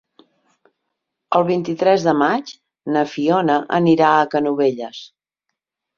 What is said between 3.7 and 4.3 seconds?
anirà a